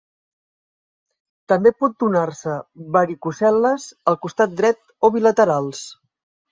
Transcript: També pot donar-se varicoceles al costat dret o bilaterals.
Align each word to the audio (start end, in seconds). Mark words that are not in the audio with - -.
També 1.53 1.73
pot 1.83 1.93
donar-se 2.05 2.57
varicoceles 2.97 3.89
al 4.13 4.19
costat 4.27 4.61
dret 4.63 4.85
o 5.11 5.15
bilaterals. 5.21 5.89